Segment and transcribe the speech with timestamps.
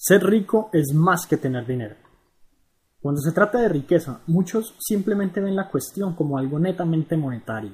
[0.00, 1.96] Ser rico es más que tener dinero.
[3.00, 7.72] Cuando se trata de riqueza, muchos simplemente ven la cuestión como algo netamente monetario.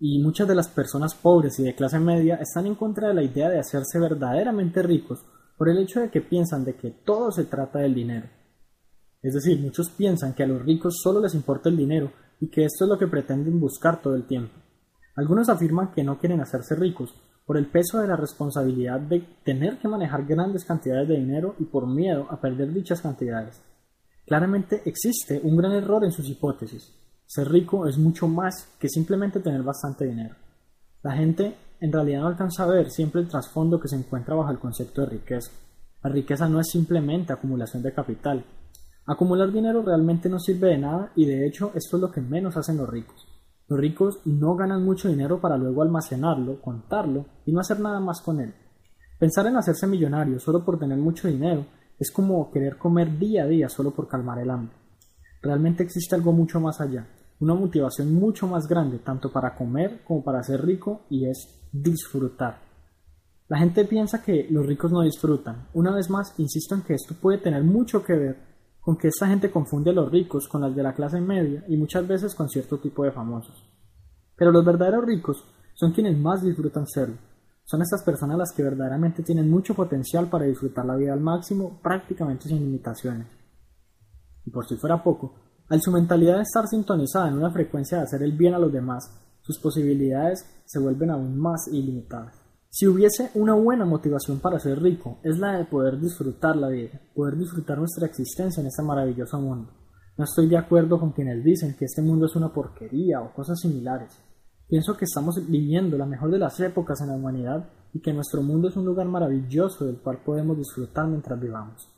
[0.00, 3.22] Y muchas de las personas pobres y de clase media están en contra de la
[3.22, 5.22] idea de hacerse verdaderamente ricos
[5.58, 8.26] por el hecho de que piensan de que todo se trata del dinero.
[9.20, 12.64] Es decir, muchos piensan que a los ricos solo les importa el dinero y que
[12.64, 14.54] esto es lo que pretenden buscar todo el tiempo.
[15.14, 17.14] Algunos afirman que no quieren hacerse ricos
[17.44, 21.64] por el peso de la responsabilidad de tener que manejar grandes cantidades de dinero y
[21.64, 23.60] por miedo a perder dichas cantidades.
[24.26, 26.90] Claramente existe un gran error en sus hipótesis.
[27.26, 30.36] Ser rico es mucho más que simplemente tener bastante dinero.
[31.02, 34.50] La gente en realidad no alcanza a ver siempre el trasfondo que se encuentra bajo
[34.50, 35.50] el concepto de riqueza.
[36.02, 38.44] La riqueza no es simplemente acumulación de capital.
[39.06, 42.56] Acumular dinero realmente no sirve de nada y de hecho esto es lo que menos
[42.56, 43.33] hacen los ricos.
[43.68, 48.20] Los ricos no ganan mucho dinero para luego almacenarlo, contarlo y no hacer nada más
[48.20, 48.54] con él.
[49.18, 51.66] Pensar en hacerse millonario solo por tener mucho dinero
[51.98, 54.76] es como querer comer día a día solo por calmar el hambre.
[55.40, 57.06] Realmente existe algo mucho más allá,
[57.40, 62.60] una motivación mucho más grande tanto para comer como para ser rico y es disfrutar.
[63.48, 65.68] La gente piensa que los ricos no disfrutan.
[65.74, 68.53] Una vez más, insisto en que esto puede tener mucho que ver
[68.84, 71.76] con que esta gente confunde a los ricos con las de la clase media y
[71.78, 73.64] muchas veces con cierto tipo de famosos.
[74.36, 77.16] Pero los verdaderos ricos son quienes más disfrutan serlo.
[77.64, 81.80] Son estas personas las que verdaderamente tienen mucho potencial para disfrutar la vida al máximo,
[81.82, 83.26] prácticamente sin limitaciones.
[84.44, 85.34] Y por si fuera poco,
[85.70, 88.70] al su mentalidad de estar sintonizada en una frecuencia de hacer el bien a los
[88.70, 92.43] demás, sus posibilidades se vuelven aún más ilimitadas.
[92.76, 97.00] Si hubiese una buena motivación para ser rico, es la de poder disfrutar la vida,
[97.14, 99.70] poder disfrutar nuestra existencia en este maravilloso mundo.
[100.18, 103.60] No estoy de acuerdo con quienes dicen que este mundo es una porquería o cosas
[103.60, 104.20] similares.
[104.68, 108.42] Pienso que estamos viviendo la mejor de las épocas en la humanidad y que nuestro
[108.42, 111.88] mundo es un lugar maravilloso del cual podemos disfrutar mientras vivamos.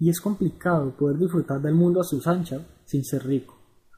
[0.00, 3.54] Y es complicado poder disfrutar del mundo a sus anchas sin ser rico.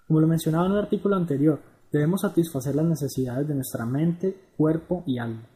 [0.07, 1.59] Como lo mencionaba en el artículo anterior,
[1.91, 5.49] debemos satisfacer las necesidades de nuestra mente, cuerpo y alma.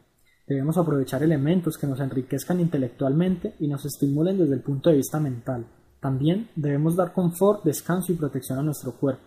[0.45, 5.19] Debemos aprovechar elementos que nos enriquezcan intelectualmente y nos estimulen desde el punto de vista
[5.19, 5.65] mental.
[5.99, 9.23] También debemos dar confort, descanso y protección a nuestro cuerpo.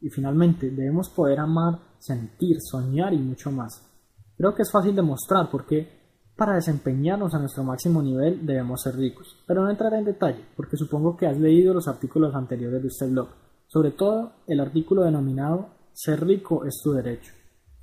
[0.00, 3.86] Y finalmente, debemos poder amar, sentir, soñar y mucho más.
[4.36, 6.00] Creo que es fácil demostrar por qué
[6.36, 10.78] para desempeñarnos a nuestro máximo nivel debemos ser ricos, pero no entraré en detalle, porque
[10.78, 13.28] supongo que has leído los artículos anteriores de este blog,
[13.66, 17.32] sobre todo el artículo denominado Ser rico es tu derecho.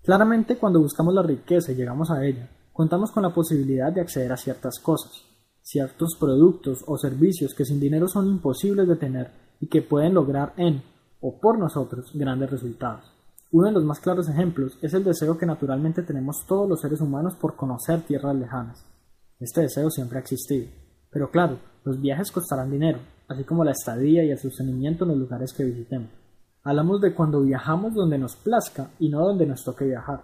[0.03, 4.31] Claramente cuando buscamos la riqueza y llegamos a ella, contamos con la posibilidad de acceder
[4.31, 5.25] a ciertas cosas,
[5.63, 10.53] ciertos productos o servicios que sin dinero son imposibles de tener y que pueden lograr
[10.57, 10.83] en
[11.19, 13.11] o por nosotros grandes resultados.
[13.51, 17.01] Uno de los más claros ejemplos es el deseo que naturalmente tenemos todos los seres
[17.01, 18.85] humanos por conocer tierras lejanas.
[19.39, 20.67] Este deseo siempre ha existido,
[21.09, 25.17] pero claro, los viajes costarán dinero, así como la estadía y el sostenimiento en los
[25.17, 26.11] lugares que visitemos.
[26.63, 30.21] Hablamos de cuando viajamos donde nos plazca y no donde nos toque viajar.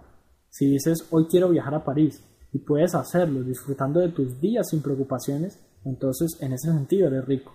[0.50, 2.22] Si dices hoy quiero viajar a París,
[2.54, 7.52] y puedes hacerlo disfrutando de tus días sin preocupaciones, entonces en ese sentido eres rico.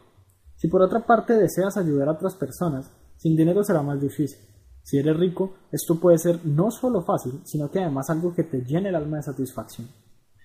[0.57, 4.37] Si por otra parte deseas ayudar a otras personas, sin dinero será más difícil.
[4.83, 8.61] Si eres rico, esto puede ser no solo fácil, sino que además algo que te
[8.65, 9.87] llene el alma de satisfacción.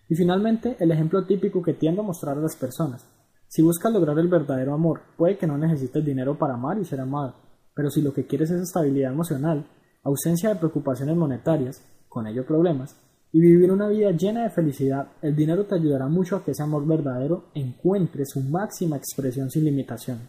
[0.08, 3.04] Y finalmente, el ejemplo típico que tiendo a mostrar a las personas.
[3.48, 7.00] Si buscas lograr el verdadero amor, puede que no necesites dinero para amar y ser
[7.00, 7.34] amado,
[7.74, 9.66] pero si lo que quieres es estabilidad emocional,
[10.04, 12.96] ausencia de preocupaciones monetarias, con ello problemas,
[13.34, 16.62] y vivir una vida llena de felicidad, el dinero te ayudará mucho a que ese
[16.62, 20.20] amor verdadero encuentre su máxima expresión sin limitación.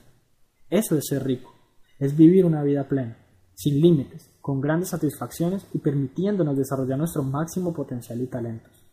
[0.71, 1.53] Eso es ser rico,
[1.99, 3.15] es vivir una vida plena,
[3.53, 8.84] sin límites, con grandes satisfacciones y permitiéndonos desarrollar nuestro máximo potencial y talentos.